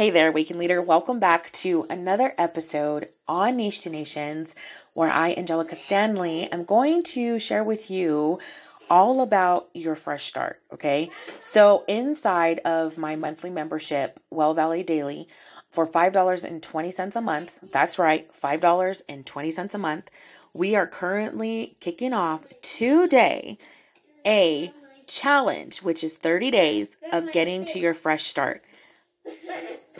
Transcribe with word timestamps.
Hey 0.00 0.08
there, 0.08 0.28
Awaken 0.28 0.56
Leader. 0.56 0.80
Welcome 0.80 1.20
back 1.20 1.52
to 1.52 1.84
another 1.90 2.34
episode 2.38 3.10
on 3.28 3.58
Niche 3.58 3.80
to 3.80 3.90
Nations, 3.90 4.48
where 4.94 5.10
I, 5.10 5.34
Angelica 5.34 5.76
Stanley, 5.76 6.50
am 6.50 6.64
going 6.64 7.02
to 7.02 7.38
share 7.38 7.62
with 7.62 7.90
you 7.90 8.38
all 8.88 9.20
about 9.20 9.68
your 9.74 9.94
fresh 9.94 10.24
start. 10.24 10.62
Okay. 10.72 11.10
So, 11.38 11.84
inside 11.86 12.60
of 12.60 12.96
my 12.96 13.14
monthly 13.14 13.50
membership, 13.50 14.18
Well 14.30 14.54
Valley 14.54 14.82
Daily, 14.82 15.28
for 15.70 15.86
$5.20 15.86 17.16
a 17.16 17.20
month, 17.20 17.58
that's 17.70 17.98
right, 17.98 18.26
$5.20 18.42 19.74
a 19.74 19.78
month, 19.78 20.10
we 20.54 20.76
are 20.76 20.86
currently 20.86 21.76
kicking 21.80 22.14
off 22.14 22.40
today 22.62 23.58
a 24.24 24.72
challenge, 25.06 25.82
which 25.82 26.02
is 26.02 26.14
30 26.14 26.50
days 26.50 26.88
of 27.12 27.30
getting 27.32 27.66
to 27.66 27.78
your 27.78 27.92
fresh 27.92 28.28
start. 28.28 28.64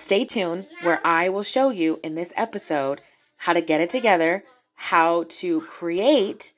Stay 0.03 0.25
tuned 0.25 0.67
where 0.83 1.01
I 1.05 1.29
will 1.29 1.43
show 1.43 1.71
you 1.71 2.01
in 2.03 2.15
this 2.15 2.33
episode 2.37 3.01
how 3.37 3.53
to 3.53 3.61
get 3.61 3.81
it 3.81 3.91
together, 3.91 4.45
how 4.75 5.25
to 5.29 5.61
create, 5.63 6.53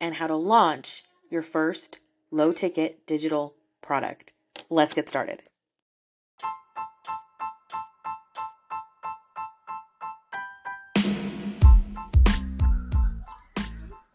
and 0.00 0.14
how 0.14 0.26
to 0.26 0.36
launch 0.36 1.04
your 1.30 1.42
first 1.42 1.98
low 2.30 2.52
ticket 2.52 3.06
digital 3.06 3.54
product. 3.82 4.32
Let's 4.70 4.94
get 4.94 5.08
started. 5.08 5.42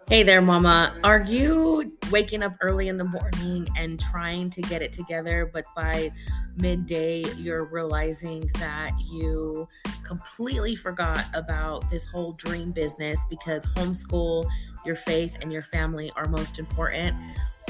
Hey 0.10 0.24
there, 0.24 0.42
mama. 0.42 1.00
Are 1.04 1.22
you 1.22 1.88
waking 2.10 2.42
up 2.42 2.56
early 2.62 2.88
in 2.88 2.98
the 2.98 3.04
morning 3.04 3.68
and 3.78 4.00
trying 4.00 4.50
to 4.50 4.62
get 4.64 4.82
it 4.82 4.92
together, 4.92 5.52
but 5.54 5.66
by 5.76 6.12
midday, 6.58 7.24
you're 7.38 7.66
realizing 7.66 8.50
that 8.56 8.90
you 9.00 9.68
completely 10.04 10.76
forgot 10.76 11.26
about 11.36 11.92
this 11.92 12.08
whole 12.08 12.34
dream 12.34 12.72
business 12.72 13.24
because 13.30 13.68
homeschool, 13.68 14.48
your 14.84 14.96
faith, 14.96 15.38
and 15.42 15.54
your 15.54 15.62
family 15.62 16.12
are 16.16 16.28
most 16.28 16.58
important? 16.58 17.16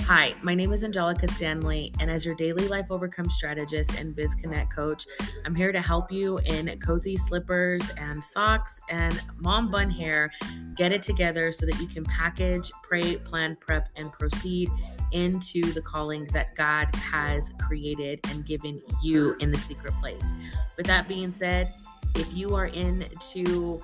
Hi, 0.10 0.34
my 0.42 0.56
name 0.56 0.74
is 0.74 0.84
Angelica 0.84 1.28
Stanley, 1.28 1.94
and 2.00 2.10
as 2.10 2.26
your 2.26 2.34
daily 2.34 2.68
life 2.68 2.88
overcome 2.90 3.30
strategist 3.30 3.94
and 3.94 4.16
biz 4.16 4.34
connect 4.34 4.74
coach, 4.74 5.06
I'm 5.46 5.54
here 5.54 5.72
to 5.72 5.80
help 5.80 6.12
you 6.12 6.40
in 6.46 6.80
cozy 6.80 7.16
slippers 7.16 7.88
and 7.96 8.24
socks 8.24 8.82
and 8.90 9.22
mom 9.38 9.70
bun 9.70 9.92
hair 9.92 10.32
get 10.74 10.92
it 10.92 11.04
together 11.04 11.52
so 11.52 11.68
that 11.68 11.80
you 11.80 11.86
can 11.86 12.04
package, 12.06 12.72
pray, 12.82 13.18
plan, 13.18 13.56
prep, 13.58 13.90
and 13.98 14.12
proceed 14.12 14.72
into 15.12 15.62
the 15.74 15.82
calling 15.84 16.24
that 16.34 16.56
God 16.56 16.88
has 16.96 17.52
created 17.68 18.20
and 18.32 18.44
given 18.48 18.82
you 19.04 19.36
in 19.42 19.52
the 19.52 19.60
secret 19.60 19.94
place. 20.02 20.32
With 20.76 20.88
that 20.88 21.08
being 21.08 21.30
said, 21.30 21.72
if 22.16 22.34
you 22.34 22.56
are 22.56 22.66
into 22.66 23.80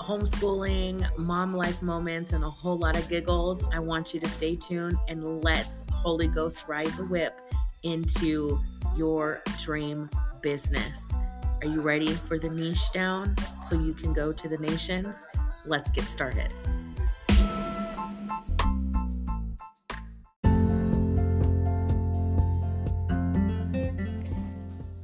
homeschooling, 0.00 1.06
mom 1.18 1.54
life 1.54 1.82
moments, 1.82 2.32
and 2.32 2.44
a 2.44 2.50
whole 2.50 2.78
lot 2.78 2.96
of 2.96 3.08
giggles, 3.08 3.64
I 3.72 3.78
want 3.78 4.14
you 4.14 4.20
to 4.20 4.28
stay 4.28 4.56
tuned 4.56 4.96
and 5.08 5.42
let's 5.42 5.84
Holy 5.92 6.28
Ghost 6.28 6.64
ride 6.68 6.86
the 6.88 7.06
whip 7.06 7.40
into 7.82 8.60
your 8.96 9.42
dream 9.62 10.10
business. 10.42 11.02
Are 11.62 11.68
you 11.68 11.80
ready 11.80 12.12
for 12.12 12.38
the 12.38 12.50
niche 12.50 12.92
down 12.92 13.34
so 13.62 13.78
you 13.78 13.94
can 13.94 14.12
go 14.12 14.32
to 14.32 14.48
the 14.48 14.58
nations? 14.58 15.24
Let's 15.64 15.90
get 15.90 16.04
started. 16.04 16.52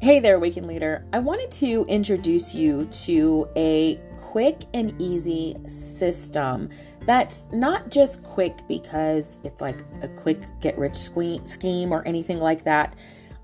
Hey 0.01 0.19
there, 0.19 0.35
Awaken 0.35 0.67
Leader. 0.67 1.07
I 1.13 1.21
wanted 1.21 1.53
to 1.53 1.87
introduce 1.89 2.55
you 2.55 2.87
to 3.05 3.49
a 3.57 4.01
quick 4.33 4.65
and 4.73 4.95
easy 4.99 5.55
system 5.67 6.71
that's 7.05 7.45
not 7.53 7.91
just 7.91 8.23
quick 8.23 8.67
because 8.67 9.39
it's 9.45 9.61
like 9.61 9.85
a 10.01 10.09
quick 10.09 10.41
get 10.63 10.79
rich 10.79 10.97
scheme 10.97 11.93
or 11.93 12.03
anything 12.07 12.39
like 12.39 12.65
that. 12.65 12.97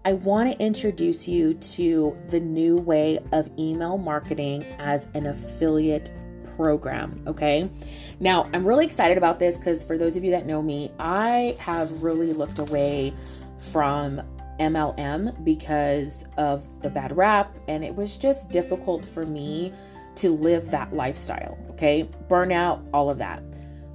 I 0.06 0.14
want 0.14 0.50
to 0.50 0.58
introduce 0.64 1.28
you 1.28 1.52
to 1.52 2.16
the 2.28 2.40
new 2.40 2.78
way 2.78 3.18
of 3.32 3.50
email 3.58 3.98
marketing 3.98 4.64
as 4.78 5.08
an 5.12 5.26
affiliate 5.26 6.10
program. 6.56 7.22
Okay. 7.26 7.70
Now, 8.18 8.48
I'm 8.54 8.64
really 8.64 8.86
excited 8.86 9.18
about 9.18 9.38
this 9.38 9.58
because 9.58 9.84
for 9.84 9.98
those 9.98 10.16
of 10.16 10.24
you 10.24 10.30
that 10.30 10.46
know 10.46 10.62
me, 10.62 10.90
I 10.98 11.54
have 11.58 12.02
really 12.02 12.32
looked 12.32 12.60
away 12.60 13.12
from 13.58 14.22
MLM 14.58 15.44
because 15.44 16.24
of 16.38 16.64
the 16.80 16.88
bad 16.88 17.14
rap, 17.14 17.54
and 17.68 17.84
it 17.84 17.94
was 17.94 18.16
just 18.16 18.50
difficult 18.50 19.04
for 19.04 19.26
me 19.26 19.72
to 20.18 20.30
live 20.30 20.70
that 20.70 20.92
lifestyle, 20.92 21.58
okay? 21.70 22.08
Burnout, 22.28 22.86
all 22.92 23.10
of 23.10 23.18
that. 23.18 23.42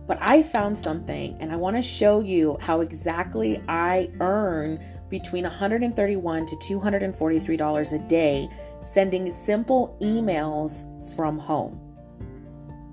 But 0.05 0.17
I 0.21 0.43
found 0.43 0.77
something 0.77 1.37
and 1.39 1.51
I 1.51 1.55
want 1.55 1.77
to 1.77 1.81
show 1.81 2.19
you 2.19 2.57
how 2.59 2.81
exactly 2.81 3.61
I 3.69 4.11
earn 4.19 4.83
between 5.09 5.43
131 5.43 6.45
to 6.45 6.55
$243 6.55 7.93
a 7.93 8.07
day 8.07 8.49
sending 8.81 9.29
simple 9.29 9.97
emails 10.01 10.83
from 11.15 11.37
home 11.37 11.79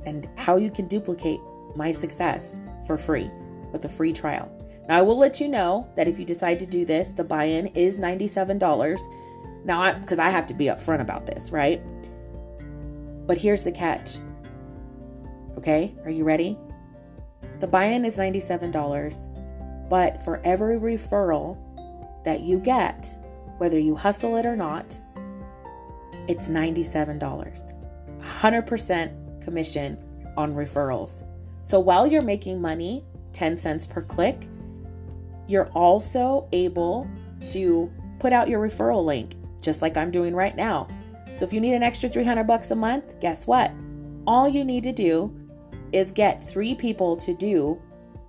and 0.06 0.28
how 0.36 0.56
you 0.56 0.70
can 0.70 0.86
duplicate 0.86 1.40
my 1.74 1.92
success 1.92 2.60
for 2.86 2.96
free 2.96 3.30
with 3.72 3.84
a 3.84 3.88
free 3.88 4.12
trial. 4.12 4.50
Now, 4.88 4.98
I 4.98 5.02
will 5.02 5.18
let 5.18 5.40
you 5.40 5.48
know 5.48 5.88
that 5.96 6.08
if 6.08 6.18
you 6.18 6.24
decide 6.24 6.58
to 6.60 6.66
do 6.66 6.84
this, 6.84 7.12
the 7.12 7.24
buy 7.24 7.44
in 7.44 7.68
is 7.68 7.98
$97. 8.00 8.98
Now, 9.64 9.92
because 9.98 10.18
I 10.18 10.30
have 10.30 10.46
to 10.48 10.54
be 10.54 10.66
upfront 10.66 11.00
about 11.00 11.26
this, 11.26 11.50
right? 11.52 11.82
But 13.26 13.38
here's 13.38 13.62
the 13.62 13.72
catch. 13.72 14.18
Okay, 15.58 15.94
are 16.04 16.10
you 16.10 16.24
ready? 16.24 16.58
The 17.60 17.66
buy 17.66 17.84
in 17.86 18.04
is 18.04 18.16
$97, 18.16 19.88
but 19.88 20.20
for 20.24 20.40
every 20.44 20.78
referral 20.78 21.58
that 22.24 22.40
you 22.40 22.58
get, 22.58 23.16
whether 23.58 23.78
you 23.78 23.94
hustle 23.94 24.36
it 24.36 24.46
or 24.46 24.56
not, 24.56 24.98
it's 26.28 26.48
$97. 26.48 27.18
100% 28.20 29.44
commission 29.44 29.98
on 30.36 30.54
referrals. 30.54 31.24
So 31.62 31.78
while 31.80 32.06
you're 32.06 32.22
making 32.22 32.60
money, 32.60 33.04
10 33.32 33.56
cents 33.56 33.86
per 33.86 34.02
click, 34.02 34.48
you're 35.46 35.68
also 35.70 36.48
able 36.52 37.08
to 37.52 37.92
put 38.18 38.32
out 38.32 38.48
your 38.48 38.60
referral 38.60 39.04
link, 39.04 39.34
just 39.60 39.82
like 39.82 39.96
I'm 39.96 40.10
doing 40.10 40.34
right 40.34 40.54
now. 40.54 40.88
So 41.34 41.44
if 41.44 41.52
you 41.52 41.60
need 41.60 41.74
an 41.74 41.82
extra 41.82 42.08
300 42.08 42.44
bucks 42.44 42.70
a 42.70 42.76
month, 42.76 43.18
guess 43.20 43.46
what? 43.46 43.72
All 44.26 44.48
you 44.48 44.64
need 44.64 44.84
to 44.84 44.92
do 44.92 45.34
is 45.92 46.12
get 46.12 46.44
three 46.44 46.74
people 46.74 47.16
to 47.16 47.34
do 47.34 47.80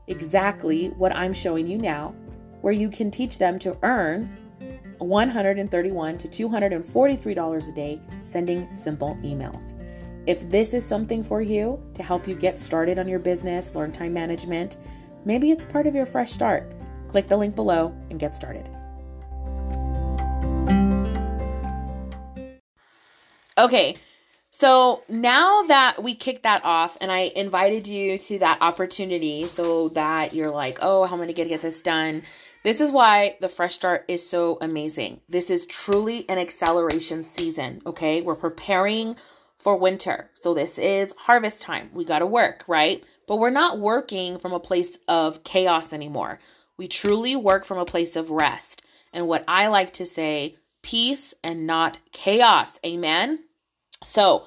exactly 0.08 0.90
what 0.90 1.16
I'm 1.16 1.34
showing 1.34 1.68
you 1.68 1.78
now, 1.78 2.16
where 2.62 2.74
you 2.74 2.90
can 2.90 3.12
teach 3.12 3.38
them 3.38 3.60
to 3.60 3.78
earn 3.84 4.38
131 5.00 6.18
to 6.20 6.28
243 6.28 7.34
dollars 7.34 7.68
a 7.68 7.74
day 7.74 8.00
sending 8.24 8.72
simple 8.74 9.18
emails. 9.24 9.74
If 10.28 10.50
this 10.50 10.74
is 10.74 10.86
something 10.86 11.24
for 11.24 11.42
you 11.42 11.82
to 11.96 12.04
help 12.04 12.28
you 12.28 12.36
get 12.36 12.60
started 12.60 13.00
on 13.00 13.08
your 13.08 13.20
business, 13.20 13.74
learn 13.74 13.92
time 13.92 14.14
management, 14.14 14.78
maybe 15.26 15.52
it's 15.52 15.66
part 15.66 15.88
of 15.88 15.96
your 15.96 16.06
fresh 16.06 16.32
start. 16.32 16.72
Click 17.08 17.28
the 17.28 17.38
link 17.38 17.56
below 17.56 17.96
and 18.10 18.20
get 18.20 18.36
started. 18.36 18.70
Okay, 23.62 23.96
so 24.50 25.04
now 25.08 25.62
that 25.68 26.02
we 26.02 26.16
kicked 26.16 26.42
that 26.42 26.66
off 26.66 26.98
and 27.00 27.12
I 27.12 27.32
invited 27.36 27.88
you 27.88 28.18
to 28.18 28.40
that 28.40 28.58
opportunity 28.60 29.46
so 29.46 29.90
that 29.90 30.34
you're 30.34 30.50
like, 30.50 30.80
oh, 30.82 31.06
how 31.06 31.14
am 31.14 31.22
I 31.22 31.26
going 31.26 31.36
to 31.36 31.44
get 31.44 31.62
this 31.62 31.84
done? 31.84 32.24
This 32.64 32.82
is 32.82 32.92
why 32.92 33.38
the 33.40 33.48
Fresh 33.48 33.76
Start 33.76 34.06
is 34.08 34.28
so 34.28 34.58
amazing. 34.62 35.22
This 35.30 35.52
is 35.52 35.68
truly 35.68 36.28
an 36.28 36.40
acceleration 36.40 37.24
season, 37.24 37.84
okay? 37.86 38.24
We're 38.24 38.34
preparing 38.36 39.16
for 39.60 39.78
winter. 39.78 40.32
So 40.34 40.56
this 40.56 40.80
is 40.80 41.14
harvest 41.20 41.62
time. 41.62 41.92
We 41.94 42.04
got 42.04 42.20
to 42.20 42.26
work, 42.26 42.64
right? 42.68 43.04
But 43.28 43.38
we're 43.38 43.52
not 43.52 43.78
working 43.78 44.40
from 44.40 44.54
a 44.54 44.60
place 44.60 44.98
of 45.08 45.44
chaos 45.44 45.94
anymore. 45.94 46.40
We 46.78 46.88
truly 46.88 47.36
work 47.36 47.66
from 47.66 47.78
a 47.78 47.86
place 47.86 48.16
of 48.16 48.32
rest. 48.32 48.82
And 49.14 49.28
what 49.28 49.44
I 49.48 49.68
like 49.68 49.94
to 49.94 50.06
say, 50.08 50.58
peace 50.82 51.36
and 51.44 51.68
not 51.68 52.00
chaos. 52.12 52.80
Amen. 52.84 53.42
So, 54.04 54.44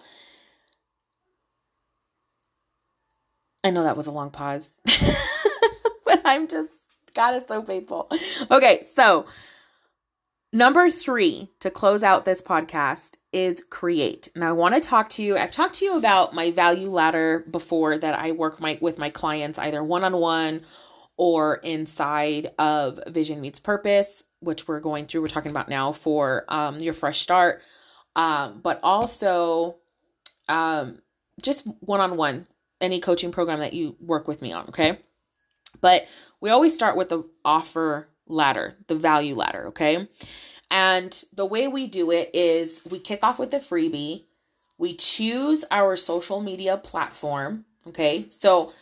I 3.62 3.70
know 3.70 3.84
that 3.84 3.96
was 3.96 4.06
a 4.06 4.12
long 4.12 4.30
pause, 4.30 4.70
but 6.04 6.20
I'm 6.24 6.48
just, 6.48 6.70
God 7.14 7.34
is 7.36 7.44
so 7.48 7.62
faithful. 7.62 8.10
Okay, 8.50 8.84
so 8.94 9.26
number 10.52 10.90
three 10.90 11.50
to 11.60 11.70
close 11.70 12.02
out 12.02 12.24
this 12.24 12.42
podcast 12.42 13.16
is 13.32 13.64
create. 13.70 14.28
Now, 14.36 14.50
I 14.50 14.52
want 14.52 14.74
to 14.74 14.80
talk 14.80 15.08
to 15.10 15.22
you. 15.22 15.36
I've 15.36 15.50
talked 15.50 15.76
to 15.76 15.84
you 15.84 15.96
about 15.96 16.34
my 16.34 16.50
value 16.50 16.90
ladder 16.90 17.44
before 17.50 17.96
that 17.98 18.18
I 18.18 18.32
work 18.32 18.60
my 18.60 18.78
with 18.80 18.98
my 18.98 19.10
clients 19.10 19.58
either 19.58 19.82
one 19.82 20.04
on 20.04 20.16
one 20.16 20.62
or 21.16 21.56
inside 21.56 22.52
of 22.58 23.00
Vision 23.08 23.40
Meets 23.40 23.60
Purpose, 23.60 24.24
which 24.40 24.68
we're 24.68 24.80
going 24.80 25.06
through. 25.06 25.22
We're 25.22 25.28
talking 25.28 25.50
about 25.50 25.68
now 25.68 25.92
for 25.92 26.44
um, 26.48 26.78
your 26.78 26.92
fresh 26.92 27.20
start 27.20 27.62
um, 28.16 28.61
but 28.62 28.81
also 28.82 29.76
um, 30.49 31.00
just 31.43 31.66
one 31.81 32.00
on 32.00 32.16
one, 32.16 32.46
any 32.81 33.00
coaching 33.00 33.32
program 33.32 33.61
that 33.61 33.72
you 33.72 33.96
work 34.00 34.28
with 34.28 34.43
me 34.43 34.52
on, 34.52 34.69
okay? 34.69 34.99
But 35.81 36.06
we 36.40 36.50
always 36.50 36.75
start 36.75 36.96
with 36.96 37.08
the 37.08 37.25
offer 37.44 38.08
ladder, 38.26 38.76
the 38.87 38.94
value 38.94 39.34
ladder, 39.34 39.66
okay? 39.69 40.08
And 40.70 41.25
the 41.32 41.46
way 41.46 41.69
we 41.69 41.87
do 41.87 42.11
it 42.11 42.31
is 42.34 42.81
we 42.88 42.99
kick 42.99 43.22
off 43.22 43.38
with 43.38 43.50
the 43.50 43.58
freebie, 43.58 44.25
we 44.78 44.96
choose 44.96 45.64
our 45.70 45.96
social 45.96 46.40
media 46.40 46.76
platform, 46.76 47.64
okay? 47.87 48.26
So 48.28 48.72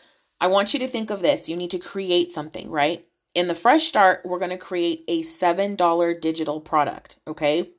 I 0.41 0.47
want 0.47 0.73
you 0.73 0.81
to 0.81 0.89
think 0.89 1.11
of 1.11 1.23
this. 1.23 1.49
You 1.49 1.57
need 1.57 1.71
to 1.71 1.79
create 1.79 2.33
something, 2.33 2.71
right? 2.71 3.05
In 3.35 3.47
the 3.47 3.55
fresh 3.55 3.85
start, 3.85 4.23
we're 4.25 4.39
going 4.39 4.51
to 4.51 4.59
create 4.59 5.05
a 5.09 5.23
$7 5.23 6.21
digital 6.21 6.61
product, 6.61 7.19
okay? 7.27 7.71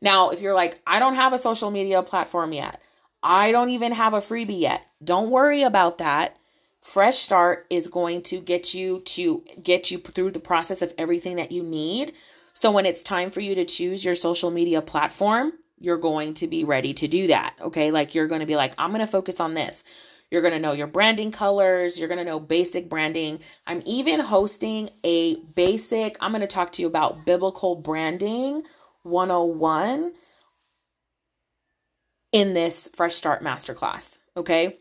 Now, 0.00 0.30
if 0.30 0.40
you're 0.40 0.54
like, 0.54 0.80
I 0.86 0.98
don't 0.98 1.14
have 1.14 1.32
a 1.32 1.38
social 1.38 1.70
media 1.70 2.02
platform 2.02 2.52
yet, 2.52 2.80
I 3.22 3.52
don't 3.52 3.70
even 3.70 3.92
have 3.92 4.14
a 4.14 4.18
freebie 4.18 4.60
yet, 4.60 4.86
don't 5.02 5.30
worry 5.30 5.62
about 5.62 5.98
that. 5.98 6.36
Fresh 6.80 7.18
Start 7.18 7.66
is 7.68 7.88
going 7.88 8.22
to 8.22 8.40
get 8.40 8.72
you 8.72 9.00
to 9.00 9.44
get 9.60 9.90
you 9.90 9.98
through 9.98 10.30
the 10.30 10.38
process 10.38 10.82
of 10.82 10.94
everything 10.96 11.34
that 11.36 11.50
you 11.50 11.64
need. 11.64 12.12
So 12.52 12.70
when 12.70 12.86
it's 12.86 13.02
time 13.02 13.30
for 13.30 13.40
you 13.40 13.56
to 13.56 13.64
choose 13.64 14.04
your 14.04 14.14
social 14.14 14.52
media 14.52 14.80
platform, 14.80 15.52
you're 15.78 15.98
going 15.98 16.34
to 16.34 16.46
be 16.46 16.62
ready 16.62 16.94
to 16.94 17.08
do 17.08 17.26
that. 17.26 17.54
Okay? 17.60 17.90
Like 17.90 18.14
you're 18.14 18.28
going 18.28 18.40
to 18.40 18.46
be 18.46 18.56
like, 18.56 18.72
I'm 18.78 18.90
going 18.90 19.04
to 19.04 19.10
focus 19.10 19.40
on 19.40 19.54
this. 19.54 19.82
You're 20.30 20.42
going 20.42 20.54
to 20.54 20.60
know 20.60 20.72
your 20.72 20.86
branding 20.86 21.32
colors. 21.32 21.98
You're 21.98 22.08
going 22.08 22.18
to 22.18 22.24
know 22.24 22.40
basic 22.40 22.88
branding. 22.88 23.40
I'm 23.66 23.82
even 23.84 24.20
hosting 24.20 24.90
a 25.04 25.36
basic, 25.36 26.16
I'm 26.20 26.30
going 26.30 26.40
to 26.40 26.46
talk 26.46 26.72
to 26.72 26.82
you 26.82 26.88
about 26.88 27.26
biblical 27.26 27.76
branding 27.76 28.62
101 29.06 30.12
in 32.32 32.54
this 32.54 32.88
Fresh 32.94 33.14
Start 33.14 33.42
Masterclass. 33.42 34.18
Okay. 34.36 34.76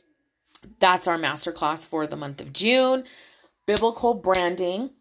That's 0.80 1.08
our 1.08 1.18
masterclass 1.18 1.86
for 1.86 2.08
the 2.08 2.16
month 2.16 2.42
of 2.42 2.52
June. 2.52 3.04
Biblical 3.66 4.14
Branding 4.14 4.92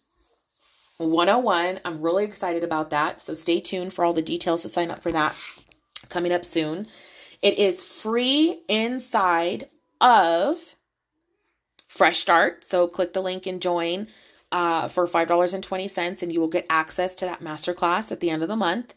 101. 0.99 1.81
I'm 1.85 2.01
really 2.01 2.25
excited 2.25 2.63
about 2.63 2.91
that. 2.91 3.21
So 3.21 3.35
stay 3.35 3.61
tuned 3.61 3.93
for 3.93 4.05
all 4.05 4.13
the 4.13 4.23
details 4.23 4.63
to 4.63 4.69
sign 4.69 4.91
up 4.91 5.03
for 5.03 5.11
that 5.11 5.35
coming 6.09 6.33
up 6.33 6.45
soon. 6.45 6.87
It 7.43 7.59
is 7.59 7.83
free 7.83 8.63
inside 8.69 9.69
of 10.01 10.77
Fresh 11.89 12.19
Start. 12.19 12.63
So 12.63 12.87
click 12.87 13.13
the 13.13 13.23
link 13.23 13.47
and 13.47 13.61
join 13.61 14.07
uh, 14.53 14.89
for 14.89 15.07
$5.20 15.07 16.23
and 16.23 16.33
you 16.33 16.41
will 16.41 16.49
get 16.49 16.67
access 16.71 17.15
to 17.17 17.25
that 17.25 17.41
masterclass 17.41 18.13
at 18.13 18.21
the 18.21 18.31
end 18.31 18.43
of 18.43 18.49
the 18.49 18.57
month 18.57 18.95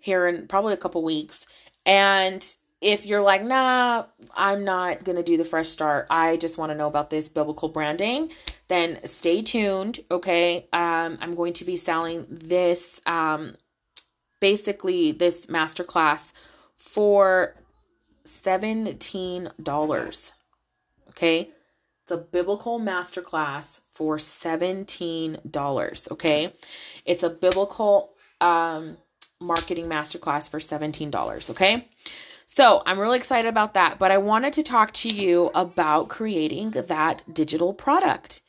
here 0.00 0.26
in 0.26 0.48
probably 0.48 0.74
a 0.74 0.78
couple 0.78 1.02
weeks. 1.02 1.46
And 1.84 2.44
if 2.80 3.06
you're 3.06 3.22
like, 3.22 3.42
nah, 3.42 4.06
I'm 4.34 4.64
not 4.64 5.04
going 5.04 5.16
to 5.16 5.22
do 5.22 5.36
the 5.36 5.44
fresh 5.44 5.68
start, 5.68 6.06
I 6.10 6.36
just 6.36 6.58
want 6.58 6.72
to 6.72 6.76
know 6.76 6.88
about 6.88 7.10
this 7.10 7.28
biblical 7.28 7.68
branding, 7.68 8.32
then 8.68 8.98
stay 9.06 9.42
tuned. 9.42 10.00
Okay. 10.10 10.68
Um, 10.72 11.18
I'm 11.20 11.34
going 11.34 11.52
to 11.54 11.64
be 11.64 11.76
selling 11.76 12.26
this, 12.28 13.00
um, 13.06 13.56
basically, 14.40 15.12
this 15.12 15.46
masterclass 15.46 16.32
for 16.76 17.54
$17. 18.26 20.32
Okay. 21.08 21.50
It's 22.02 22.12
a 22.12 22.18
biblical 22.18 22.78
masterclass 22.78 23.80
for 23.90 24.18
$17. 24.18 26.12
Okay. 26.12 26.52
It's 27.04 27.22
a 27.22 27.30
biblical, 27.30 28.12
um, 28.40 28.98
marketing 29.40 29.86
masterclass 29.86 30.48
for 30.48 30.58
$17. 30.58 31.50
Okay. 31.50 31.88
So 32.46 32.82
I'm 32.86 32.98
really 32.98 33.18
excited 33.18 33.48
about 33.48 33.74
that. 33.74 33.98
But 33.98 34.10
I 34.10 34.18
wanted 34.18 34.52
to 34.54 34.62
talk 34.62 34.92
to 34.94 35.08
you 35.08 35.50
about 35.54 36.08
creating 36.08 36.70
that 36.70 37.22
digital 37.32 37.74
product. 37.74 38.40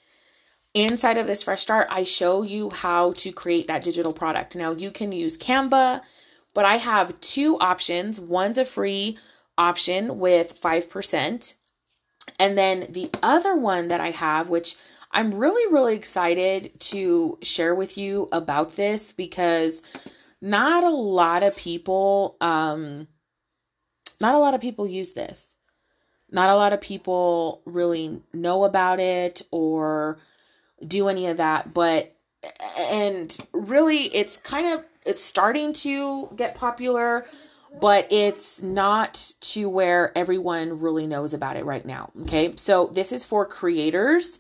Inside 0.73 1.17
of 1.17 1.25
this 1.25 1.41
Fresh 1.41 1.61
Start, 1.61 1.87
I 1.89 2.03
show 2.03 2.43
you 2.43 2.69
how 2.69 3.13
to 3.13 3.31
create 3.31 3.67
that 3.67 3.83
digital 3.83 4.13
product. 4.13 4.55
Now 4.55 4.71
you 4.71 4.91
can 4.91 5.11
use 5.11 5.37
Canva, 5.37 6.01
but 6.53 6.65
I 6.65 6.77
have 6.77 7.19
two 7.19 7.57
options. 7.57 8.19
One's 8.19 8.59
a 8.59 8.65
free 8.65 9.17
option 9.57 10.19
with 10.19 10.61
5%. 10.61 11.53
And 12.39 12.57
then 12.57 12.87
the 12.89 13.09
other 13.23 13.55
one 13.55 13.87
that 13.87 14.01
I 14.01 14.11
have, 14.11 14.49
which 14.49 14.75
I'm 15.11 15.33
really, 15.33 15.71
really 15.73 15.95
excited 15.95 16.79
to 16.81 17.39
share 17.41 17.73
with 17.73 17.97
you 17.97 18.27
about 18.31 18.75
this 18.75 19.13
because 19.13 19.81
not 20.41 20.83
a 20.83 20.89
lot 20.89 21.43
of 21.43 21.55
people 21.55 22.37
um 22.41 23.07
not 24.19 24.35
a 24.35 24.39
lot 24.39 24.53
of 24.53 24.61
people 24.61 24.87
use 24.87 25.13
this. 25.13 25.55
Not 26.29 26.49
a 26.49 26.55
lot 26.55 26.73
of 26.73 26.81
people 26.81 27.61
really 27.65 28.21
know 28.33 28.63
about 28.63 28.99
it 28.99 29.41
or 29.51 30.17
do 30.85 31.07
any 31.07 31.27
of 31.27 31.37
that, 31.37 31.73
but 31.73 32.15
and 32.77 33.35
really 33.53 34.13
it's 34.15 34.37
kind 34.37 34.67
of 34.67 34.83
it's 35.05 35.23
starting 35.23 35.71
to 35.71 36.29
get 36.35 36.55
popular, 36.55 37.25
but 37.79 38.11
it's 38.11 38.61
not 38.61 39.33
to 39.39 39.69
where 39.69 40.15
everyone 40.17 40.81
really 40.81 41.07
knows 41.07 41.33
about 41.33 41.55
it 41.55 41.65
right 41.65 41.85
now. 41.85 42.11
Okay? 42.23 42.53
So 42.57 42.87
this 42.87 43.11
is 43.11 43.23
for 43.23 43.45
creators 43.45 44.39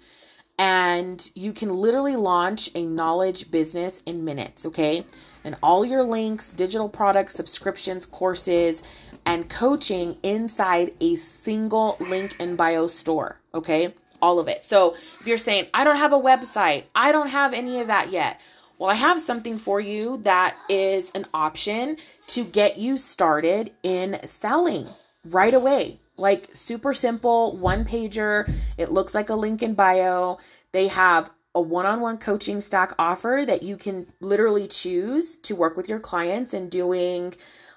and 0.59 1.29
you 1.35 1.53
can 1.53 1.69
literally 1.69 2.15
launch 2.15 2.69
a 2.75 2.83
knowledge 2.83 3.51
business 3.51 4.01
in 4.05 4.25
minutes, 4.25 4.65
okay? 4.65 5.05
And 5.47 5.55
all 5.63 5.85
your 5.85 6.03
links, 6.03 6.51
digital 6.51 6.89
products, 6.89 7.33
subscriptions, 7.33 8.05
courses, 8.05 8.83
and 9.25 9.49
coaching 9.49 10.17
inside 10.21 10.91
a 10.99 11.15
single 11.15 11.95
link 12.01 12.35
in 12.37 12.57
bio 12.57 12.87
store. 12.87 13.39
Okay. 13.53 13.95
All 14.21 14.39
of 14.39 14.49
it. 14.49 14.65
So 14.65 14.95
if 15.21 15.25
you're 15.25 15.37
saying, 15.37 15.67
I 15.73 15.85
don't 15.85 15.95
have 15.95 16.11
a 16.11 16.19
website, 16.19 16.83
I 16.93 17.13
don't 17.13 17.29
have 17.29 17.53
any 17.53 17.79
of 17.79 17.87
that 17.87 18.11
yet. 18.11 18.41
Well, 18.77 18.89
I 18.89 18.95
have 18.95 19.21
something 19.21 19.57
for 19.57 19.79
you 19.79 20.17
that 20.23 20.57
is 20.67 21.11
an 21.15 21.25
option 21.33 21.95
to 22.27 22.43
get 22.43 22.77
you 22.77 22.97
started 22.97 23.71
in 23.83 24.19
selling 24.25 24.87
right 25.23 25.53
away. 25.53 26.01
Like 26.17 26.49
super 26.51 26.93
simple, 26.93 27.55
one 27.55 27.85
pager. 27.85 28.51
It 28.77 28.91
looks 28.91 29.15
like 29.15 29.29
a 29.29 29.35
link 29.35 29.63
in 29.63 29.75
bio. 29.75 30.39
They 30.73 30.87
have 30.87 31.29
a 31.57 31.61
one 31.61 31.87
on 31.87 31.99
one 31.99 32.19
coaching 32.19 32.61
stack 32.61 32.93
offer 32.99 33.43
that 33.47 33.63
you 33.63 33.77
can 33.77 34.05
literally 34.19 34.67
choose 34.67 35.37
to 35.39 35.55
work 35.55 35.75
with 35.75 35.89
your 35.89 35.99
clients 35.99 36.53
and 36.53 36.69
doing 36.69 37.33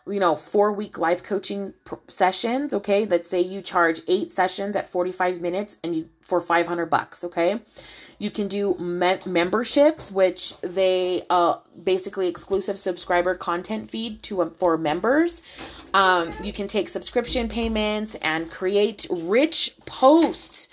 you 0.07 0.21
know, 0.21 0.35
four 0.35 0.73
week 0.73 0.99
life 0.99 1.23
coaching 1.23 1.75
sessions. 2.09 2.73
Okay. 2.73 3.07
Let's 3.07 3.31
say 3.31 3.41
you 3.41 3.63
charge 3.63 4.01
eight 4.09 4.33
sessions 4.33 4.77
at 4.77 4.87
45 4.89 5.41
minutes 5.41 5.79
and 5.85 5.95
you 5.95 6.09
for 6.23 6.41
500 6.41 6.87
bucks. 6.87 7.25
Okay. 7.25 7.61
You 8.19 8.31
can 8.31 8.49
do 8.49 8.75
me- 8.75 9.19
memberships, 9.25 10.11
which 10.11 10.59
they 10.61 11.25
uh 11.31 11.59
basically 11.83 12.29
exclusive 12.29 12.79
subscriber 12.79 13.35
content 13.35 13.91
feed 13.91 14.23
to 14.25 14.43
uh, 14.43 14.51
for 14.51 14.77
members. 14.77 15.43
Um, 15.95 16.33
you 16.43 16.53
can 16.53 16.69
take 16.69 16.89
subscription 16.89 17.49
payments 17.49 18.15
and 18.17 18.51
create 18.51 19.07
rich 19.11 19.77
posts 19.87 20.69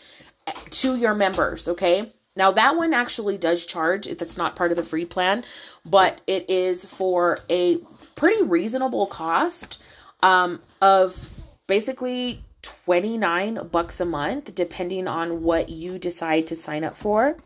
eh, 0.45 0.53
to 0.71 0.95
your 0.95 1.13
members. 1.13 1.67
Okay. 1.67 2.11
Now 2.37 2.51
that 2.51 2.77
one 2.77 2.93
actually 2.93 3.37
does 3.37 3.65
charge. 3.65 4.07
It's 4.07 4.37
not 4.37 4.55
part 4.55 4.71
of 4.71 4.77
the 4.77 4.83
free 4.83 5.05
plan, 5.05 5.43
but 5.83 6.21
it 6.27 6.49
is 6.49 6.85
for 6.85 7.39
a 7.49 7.79
pretty 8.15 8.43
reasonable 8.43 9.07
cost 9.07 9.79
um, 10.21 10.61
of 10.81 11.29
basically 11.67 12.43
29 12.61 13.67
bucks 13.71 13.99
a 13.99 14.05
month 14.05 14.53
depending 14.55 15.07
on 15.07 15.43
what 15.43 15.69
you 15.69 15.97
decide 15.97 16.47
to 16.47 16.55
sign 16.55 16.83
up 16.83 16.97
for 16.97 17.37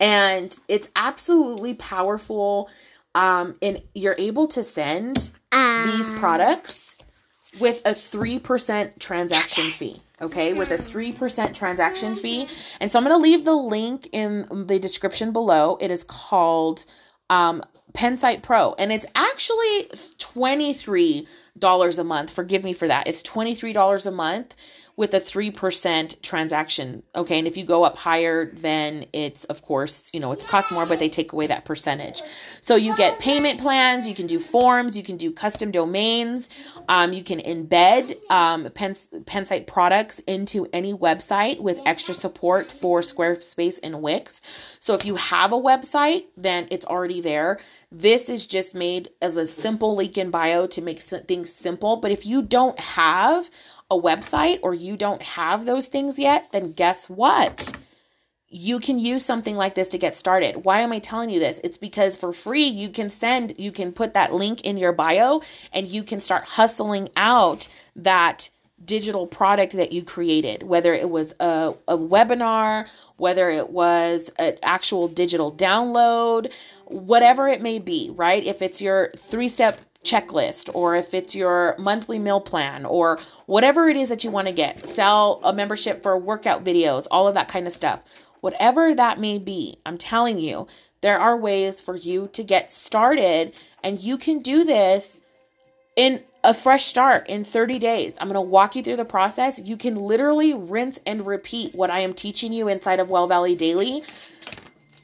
and 0.00 0.58
it's 0.68 0.88
absolutely 0.94 1.74
powerful 1.74 2.70
um 3.14 3.56
and 3.60 3.82
you're 3.94 4.14
able 4.18 4.46
to 4.46 4.62
send 4.62 5.30
these 5.84 6.10
products 6.10 6.96
with 7.58 7.80
a 7.84 7.90
3% 7.90 8.98
transaction 8.98 9.64
fee 9.64 10.00
okay 10.20 10.52
with 10.52 10.70
a 10.70 10.78
3% 10.78 11.54
transaction 11.54 12.14
fee. 12.16 12.48
And 12.80 12.90
so 12.90 12.98
i'm 12.98 13.04
going 13.04 13.16
to 13.16 13.22
leave 13.22 13.44
the 13.44 13.54
link 13.54 14.08
in 14.12 14.66
the 14.66 14.78
description 14.78 15.32
below. 15.32 15.78
It 15.80 15.90
is 15.90 16.04
called 16.04 16.84
um 17.30 17.62
Pensight 17.94 18.42
Pro, 18.42 18.74
and 18.74 18.92
it's 18.92 19.06
actually 19.14 19.88
$23 20.18 21.26
a 21.62 22.04
month. 22.04 22.30
Forgive 22.30 22.64
me 22.64 22.72
for 22.72 22.88
that. 22.88 23.06
It's 23.06 23.22
$23 23.22 24.06
a 24.06 24.10
month 24.10 24.54
with 24.98 25.14
a 25.14 25.20
3% 25.20 26.20
transaction. 26.22 27.04
Okay. 27.14 27.38
And 27.38 27.46
if 27.46 27.56
you 27.56 27.64
go 27.64 27.84
up 27.84 27.96
higher, 27.96 28.50
then 28.52 29.06
it's, 29.12 29.44
of 29.44 29.62
course, 29.62 30.10
you 30.12 30.18
know, 30.18 30.32
it's 30.32 30.42
cost 30.42 30.72
more, 30.72 30.86
but 30.86 30.98
they 30.98 31.08
take 31.08 31.32
away 31.32 31.46
that 31.46 31.64
percentage. 31.64 32.20
So 32.62 32.74
you 32.74 32.96
get 32.96 33.20
payment 33.20 33.60
plans, 33.60 34.08
you 34.08 34.14
can 34.16 34.26
do 34.26 34.40
forms, 34.40 34.96
you 34.96 35.04
can 35.04 35.16
do 35.16 35.30
custom 35.30 35.70
domains, 35.70 36.50
um, 36.88 37.12
you 37.12 37.22
can 37.22 37.38
embed 37.38 38.16
um, 38.28 38.64
Pensight 38.64 39.68
products 39.68 40.18
into 40.26 40.66
any 40.72 40.92
website 40.92 41.60
with 41.60 41.78
extra 41.86 42.12
support 42.12 42.72
for 42.72 43.00
Squarespace 43.00 43.78
and 43.80 44.02
Wix. 44.02 44.40
So 44.80 44.94
if 44.94 45.04
you 45.04 45.14
have 45.14 45.52
a 45.52 45.56
website, 45.56 46.24
then 46.36 46.66
it's 46.72 46.84
already 46.84 47.20
there. 47.20 47.60
This 47.92 48.28
is 48.28 48.46
just 48.48 48.74
made 48.74 49.10
as 49.22 49.36
a 49.36 49.46
simple 49.46 49.94
link 49.94 50.18
in 50.18 50.30
bio 50.30 50.66
to 50.66 50.82
make 50.82 51.00
things 51.00 51.47
simple. 51.54 51.96
But 51.96 52.10
if 52.10 52.26
you 52.26 52.42
don't 52.42 52.78
have 52.78 53.50
a 53.90 53.98
website 53.98 54.60
or 54.62 54.74
you 54.74 54.96
don't 54.96 55.22
have 55.22 55.64
those 55.64 55.86
things 55.86 56.18
yet, 56.18 56.48
then 56.52 56.72
guess 56.72 57.08
what? 57.08 57.72
You 58.50 58.80
can 58.80 58.98
use 58.98 59.24
something 59.24 59.56
like 59.56 59.74
this 59.74 59.90
to 59.90 59.98
get 59.98 60.16
started. 60.16 60.64
Why 60.64 60.80
am 60.80 60.92
I 60.92 60.98
telling 60.98 61.30
you 61.30 61.38
this? 61.38 61.60
It's 61.62 61.78
because 61.78 62.16
for 62.16 62.32
free, 62.32 62.64
you 62.64 62.88
can 62.88 63.10
send, 63.10 63.54
you 63.58 63.72
can 63.72 63.92
put 63.92 64.14
that 64.14 64.32
link 64.32 64.62
in 64.62 64.78
your 64.78 64.92
bio 64.92 65.42
and 65.72 65.88
you 65.88 66.02
can 66.02 66.20
start 66.20 66.44
hustling 66.44 67.10
out 67.16 67.68
that 67.94 68.48
digital 68.84 69.26
product 69.26 69.72
that 69.72 69.92
you 69.92 70.02
created, 70.02 70.62
whether 70.62 70.94
it 70.94 71.10
was 71.10 71.34
a, 71.40 71.74
a 71.88 71.98
webinar, 71.98 72.86
whether 73.16 73.50
it 73.50 73.70
was 73.70 74.30
an 74.38 74.56
actual 74.62 75.08
digital 75.08 75.52
download, 75.52 76.50
whatever 76.86 77.48
it 77.48 77.60
may 77.60 77.78
be, 77.78 78.10
right? 78.14 78.44
If 78.44 78.62
it's 78.62 78.80
your 78.80 79.10
three 79.16 79.48
step 79.48 79.80
checklist 80.04 80.70
or 80.74 80.96
if 80.96 81.12
it's 81.12 81.34
your 81.34 81.74
monthly 81.78 82.18
meal 82.18 82.40
plan 82.40 82.84
or 82.84 83.18
whatever 83.46 83.86
it 83.86 83.96
is 83.96 84.08
that 84.08 84.24
you 84.24 84.30
want 84.30 84.46
to 84.46 84.54
get, 84.54 84.86
sell 84.86 85.40
a 85.42 85.52
membership 85.52 86.02
for 86.02 86.16
workout 86.16 86.64
videos, 86.64 87.06
all 87.10 87.28
of 87.28 87.34
that 87.34 87.48
kind 87.48 87.66
of 87.66 87.72
stuff. 87.72 88.00
Whatever 88.40 88.94
that 88.94 89.18
may 89.18 89.38
be, 89.38 89.78
I'm 89.84 89.98
telling 89.98 90.38
you, 90.38 90.66
there 91.00 91.18
are 91.18 91.36
ways 91.36 91.80
for 91.80 91.96
you 91.96 92.28
to 92.32 92.42
get 92.42 92.70
started 92.70 93.52
and 93.82 94.00
you 94.00 94.18
can 94.18 94.40
do 94.40 94.64
this 94.64 95.20
in 95.96 96.22
a 96.44 96.54
fresh 96.54 96.86
start 96.86 97.28
in 97.28 97.44
30 97.44 97.78
days. 97.80 98.14
I'm 98.20 98.28
going 98.28 98.34
to 98.34 98.40
walk 98.40 98.76
you 98.76 98.82
through 98.82 98.96
the 98.96 99.04
process. 99.04 99.58
You 99.58 99.76
can 99.76 99.96
literally 99.96 100.54
rinse 100.54 101.00
and 101.04 101.26
repeat 101.26 101.74
what 101.74 101.90
I 101.90 102.00
am 102.00 102.14
teaching 102.14 102.52
you 102.52 102.68
inside 102.68 103.00
of 103.00 103.10
Well 103.10 103.26
Valley 103.26 103.56
Daily 103.56 104.04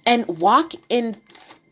and 0.07 0.27
walk 0.27 0.75
in 0.89 1.17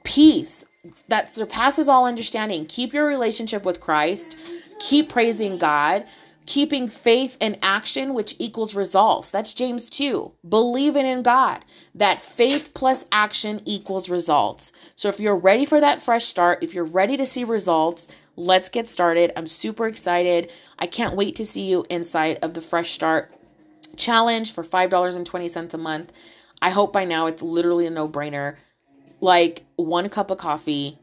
peace 0.02 0.64
that 1.08 1.32
surpasses 1.32 1.88
all 1.88 2.06
understanding. 2.06 2.66
Keep 2.66 2.92
your 2.92 3.06
relationship 3.06 3.64
with 3.64 3.80
Christ, 3.80 4.36
keep 4.80 5.08
praising 5.08 5.58
God, 5.58 6.04
keeping 6.46 6.88
faith 6.88 7.36
and 7.40 7.58
action, 7.62 8.14
which 8.14 8.34
equals 8.38 8.74
results. 8.74 9.30
That's 9.30 9.54
James 9.54 9.88
2. 9.90 10.32
Believing 10.48 11.06
in 11.06 11.22
God, 11.22 11.64
that 11.94 12.22
faith 12.22 12.74
plus 12.74 13.04
action 13.12 13.62
equals 13.64 14.08
results. 14.08 14.72
So 14.96 15.08
if 15.08 15.20
you're 15.20 15.36
ready 15.36 15.64
for 15.64 15.80
that 15.80 16.02
fresh 16.02 16.24
start, 16.26 16.62
if 16.62 16.74
you're 16.74 16.84
ready 16.84 17.16
to 17.16 17.26
see 17.26 17.44
results, 17.44 18.08
let's 18.36 18.68
get 18.68 18.88
started. 18.88 19.32
I'm 19.36 19.46
super 19.46 19.86
excited. 19.86 20.50
I 20.78 20.86
can't 20.86 21.16
wait 21.16 21.36
to 21.36 21.44
see 21.44 21.62
you 21.62 21.86
inside 21.88 22.38
of 22.42 22.54
the 22.54 22.60
Fresh 22.60 22.92
Start 22.92 23.32
challenge 23.96 24.52
for 24.52 24.64
$5.20 24.64 25.74
a 25.74 25.78
month. 25.78 26.12
I 26.60 26.70
hope 26.70 26.92
by 26.92 27.04
now 27.04 27.26
it's 27.26 27.42
literally 27.42 27.86
a 27.86 27.90
no 27.90 28.08
brainer. 28.08 28.56
Like 29.22 29.64
one 29.76 30.08
cup 30.08 30.32
of 30.32 30.38
coffee. 30.38 30.98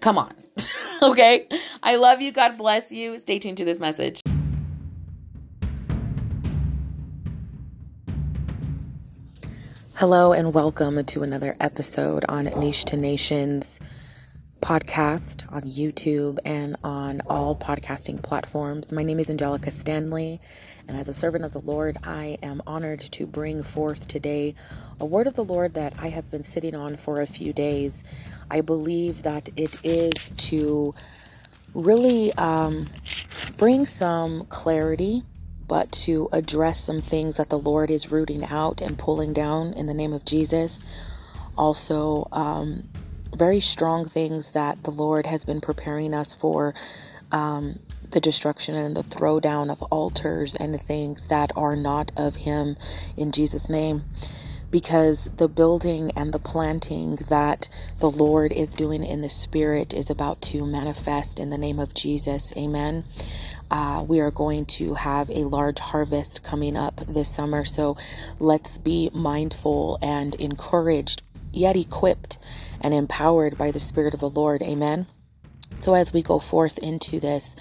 Come 0.00 0.16
on. 0.16 0.32
okay? 1.02 1.46
I 1.82 1.96
love 1.96 2.22
you. 2.22 2.32
God 2.32 2.56
bless 2.56 2.90
you. 2.90 3.18
Stay 3.18 3.38
tuned 3.38 3.58
to 3.58 3.66
this 3.66 3.78
message. 3.78 4.22
Hello, 9.92 10.32
and 10.32 10.54
welcome 10.54 11.04
to 11.04 11.22
another 11.22 11.54
episode 11.60 12.24
on 12.30 12.44
Niche 12.44 12.86
to 12.86 12.96
Nations 12.96 13.78
podcast 14.60 15.50
on 15.52 15.62
YouTube 15.62 16.38
and 16.44 16.76
on 16.82 17.22
all 17.26 17.56
podcasting 17.56 18.22
platforms. 18.22 18.90
My 18.90 19.02
name 19.02 19.20
is 19.20 19.30
Angelica 19.30 19.70
Stanley, 19.70 20.40
and 20.86 20.96
as 20.96 21.08
a 21.08 21.14
servant 21.14 21.44
of 21.44 21.52
the 21.52 21.60
Lord, 21.60 21.96
I 22.02 22.38
am 22.42 22.62
honored 22.66 23.00
to 23.12 23.26
bring 23.26 23.62
forth 23.62 24.08
today 24.08 24.54
a 25.00 25.06
word 25.06 25.26
of 25.26 25.34
the 25.34 25.44
Lord 25.44 25.74
that 25.74 25.94
I 25.98 26.08
have 26.08 26.30
been 26.30 26.44
sitting 26.44 26.74
on 26.74 26.96
for 26.96 27.20
a 27.20 27.26
few 27.26 27.52
days. 27.52 28.02
I 28.50 28.60
believe 28.60 29.22
that 29.22 29.48
it 29.56 29.76
is 29.84 30.30
to 30.48 30.94
really 31.74 32.32
um, 32.34 32.88
bring 33.56 33.86
some 33.86 34.46
clarity. 34.46 35.22
But 35.66 35.92
to 35.92 36.30
address 36.32 36.82
some 36.82 37.00
things 37.02 37.36
that 37.36 37.50
the 37.50 37.58
Lord 37.58 37.90
is 37.90 38.10
rooting 38.10 38.42
out 38.42 38.80
and 38.80 38.98
pulling 38.98 39.34
down 39.34 39.74
in 39.74 39.84
the 39.84 39.92
name 39.92 40.14
of 40.14 40.24
Jesus. 40.24 40.80
Also, 41.58 42.26
um, 42.32 42.88
very 43.34 43.60
strong 43.60 44.08
things 44.08 44.50
that 44.50 44.82
the 44.84 44.90
Lord 44.90 45.26
has 45.26 45.44
been 45.44 45.60
preparing 45.60 46.14
us 46.14 46.34
for 46.34 46.74
um, 47.30 47.78
the 48.10 48.20
destruction 48.20 48.74
and 48.74 48.96
the 48.96 49.02
throwdown 49.02 49.70
of 49.70 49.82
altars 49.84 50.54
and 50.54 50.72
the 50.72 50.78
things 50.78 51.22
that 51.28 51.52
are 51.56 51.76
not 51.76 52.10
of 52.16 52.36
Him 52.36 52.76
in 53.16 53.32
Jesus' 53.32 53.68
name. 53.68 54.04
Because 54.70 55.30
the 55.38 55.48
building 55.48 56.12
and 56.14 56.32
the 56.32 56.38
planting 56.38 57.16
that 57.30 57.70
the 58.00 58.10
Lord 58.10 58.52
is 58.52 58.74
doing 58.74 59.02
in 59.02 59.22
the 59.22 59.30
Spirit 59.30 59.94
is 59.94 60.10
about 60.10 60.42
to 60.42 60.66
manifest 60.66 61.38
in 61.38 61.48
the 61.48 61.56
name 61.56 61.78
of 61.78 61.94
Jesus. 61.94 62.52
Amen. 62.54 63.04
Uh, 63.70 64.04
we 64.06 64.20
are 64.20 64.30
going 64.30 64.64
to 64.64 64.94
have 64.94 65.30
a 65.30 65.44
large 65.44 65.78
harvest 65.78 66.42
coming 66.42 66.76
up 66.76 67.00
this 67.08 67.34
summer. 67.34 67.64
So 67.64 67.96
let's 68.38 68.76
be 68.78 69.10
mindful 69.14 69.98
and 70.02 70.34
encouraged 70.34 71.22
yet 71.52 71.76
equipped 71.76 72.38
and 72.80 72.94
empowered 72.94 73.58
by 73.58 73.70
the 73.70 73.80
Spirit 73.80 74.14
of 74.14 74.20
the 74.20 74.30
Lord. 74.30 74.62
Amen. 74.62 75.06
So, 75.80 75.94
as 75.94 76.12
we 76.12 76.22
go 76.22 76.38
forth 76.38 76.78
into 76.78 77.20
this, 77.20 77.54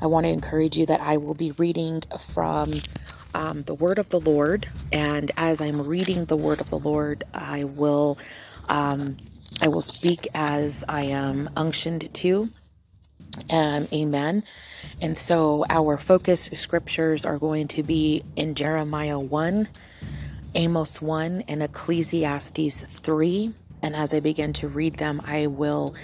I 0.00 0.06
want 0.06 0.24
to 0.24 0.30
encourage 0.30 0.76
you 0.76 0.86
that 0.86 1.00
I 1.00 1.16
will 1.16 1.34
be 1.34 1.52
reading 1.52 2.02
from 2.34 2.82
um, 3.34 3.62
the 3.62 3.74
Word 3.74 3.98
of 3.98 4.08
the 4.10 4.20
Lord. 4.20 4.68
And 4.92 5.30
as 5.36 5.60
I'm 5.60 5.82
reading 5.82 6.26
the 6.26 6.36
Word 6.36 6.60
of 6.60 6.70
the 6.70 6.78
Lord, 6.78 7.24
I 7.32 7.64
will. 7.64 8.18
Um, 8.68 9.18
I 9.60 9.68
will 9.68 9.82
speak 9.82 10.28
as 10.34 10.82
I 10.88 11.04
am 11.04 11.50
unctioned 11.56 12.08
to. 12.14 12.48
Um, 13.48 13.88
amen. 13.92 14.44
And 15.00 15.16
so 15.16 15.64
our 15.68 15.96
focus 15.96 16.50
scriptures 16.54 17.24
are 17.24 17.38
going 17.38 17.68
to 17.68 17.82
be 17.82 18.24
in 18.36 18.54
Jeremiah 18.54 19.18
1, 19.18 19.68
Amos 20.54 21.00
1 21.00 21.44
and 21.48 21.62
Ecclesiastes 21.62 22.84
3. 23.02 23.54
And 23.82 23.96
as 23.96 24.14
I 24.14 24.20
begin 24.20 24.52
to 24.54 24.68
read 24.68 24.96
them, 24.98 25.20
I 25.24 25.48
will 25.48 25.94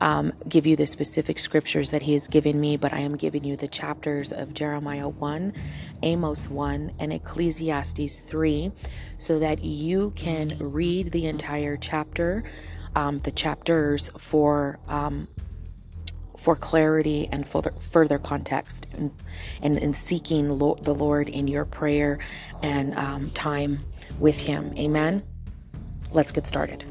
um, 0.00 0.32
give 0.48 0.66
you 0.66 0.76
the 0.76 0.86
specific 0.86 1.38
scriptures 1.38 1.90
that 1.90 2.02
he 2.02 2.14
has 2.14 2.28
given 2.28 2.58
me, 2.60 2.76
but 2.76 2.92
I 2.92 3.00
am 3.00 3.16
giving 3.16 3.44
you 3.44 3.56
the 3.56 3.68
chapters 3.68 4.32
of 4.32 4.54
Jeremiah 4.54 5.08
1, 5.08 5.52
Amos 6.02 6.48
1, 6.48 6.92
and 6.98 7.12
Ecclesiastes 7.12 8.16
3 8.26 8.72
so 9.18 9.38
that 9.38 9.62
you 9.62 10.12
can 10.16 10.56
read 10.60 11.12
the 11.12 11.26
entire 11.26 11.76
chapter, 11.76 12.44
um, 12.94 13.20
the 13.20 13.32
chapters 13.32 14.10
for. 14.18 14.78
Um, 14.88 15.28
for 16.38 16.54
clarity 16.54 17.28
and 17.32 17.48
for 17.48 17.60
further 17.90 18.18
context 18.18 18.86
and, 18.92 19.10
and, 19.62 19.76
and 19.78 19.96
seeking 19.96 20.48
lo- 20.48 20.78
the 20.80 20.94
Lord 20.94 21.28
in 21.28 21.48
your 21.48 21.64
prayer 21.64 22.20
and 22.62 22.94
um, 22.94 23.30
time 23.30 23.80
with 24.18 24.36
Him. 24.36 24.72
Amen. 24.76 25.22
Let's 26.12 26.32
get 26.32 26.46
started. 26.46 26.84